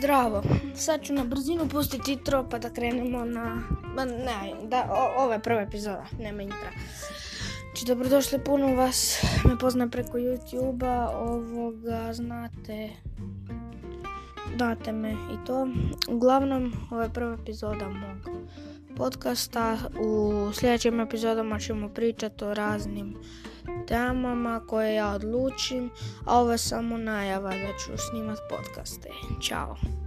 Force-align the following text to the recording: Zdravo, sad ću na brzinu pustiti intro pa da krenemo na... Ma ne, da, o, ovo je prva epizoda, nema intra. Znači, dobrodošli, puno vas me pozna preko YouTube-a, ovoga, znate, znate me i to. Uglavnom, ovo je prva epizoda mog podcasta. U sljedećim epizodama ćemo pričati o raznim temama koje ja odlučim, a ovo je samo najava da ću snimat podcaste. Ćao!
Zdravo, 0.00 0.42
sad 0.74 1.02
ću 1.02 1.12
na 1.12 1.24
brzinu 1.24 1.68
pustiti 1.68 2.12
intro 2.12 2.46
pa 2.50 2.58
da 2.58 2.70
krenemo 2.70 3.24
na... 3.24 3.62
Ma 3.94 4.04
ne, 4.04 4.54
da, 4.68 4.88
o, 4.90 5.22
ovo 5.22 5.32
je 5.32 5.42
prva 5.42 5.60
epizoda, 5.60 6.04
nema 6.18 6.42
intra. 6.42 6.70
Znači, 7.64 7.86
dobrodošli, 7.86 8.44
puno 8.44 8.74
vas 8.74 9.22
me 9.44 9.58
pozna 9.58 9.88
preko 9.88 10.18
YouTube-a, 10.18 11.10
ovoga, 11.10 12.12
znate, 12.12 12.90
znate 14.56 14.92
me 14.92 15.12
i 15.12 15.46
to. 15.46 15.68
Uglavnom, 16.08 16.72
ovo 16.90 17.02
je 17.02 17.12
prva 17.12 17.36
epizoda 17.42 17.88
mog 17.88 18.36
podcasta. 18.96 19.78
U 20.00 20.32
sljedećim 20.52 21.00
epizodama 21.00 21.58
ćemo 21.58 21.88
pričati 21.88 22.44
o 22.44 22.54
raznim 22.54 23.16
temama 23.88 24.60
koje 24.66 24.94
ja 24.94 25.08
odlučim, 25.08 25.90
a 26.26 26.38
ovo 26.38 26.52
je 26.52 26.58
samo 26.58 26.98
najava 26.98 27.50
da 27.50 27.78
ću 27.78 28.02
snimat 28.10 28.38
podcaste. 28.50 29.08
Ćao! 29.42 29.99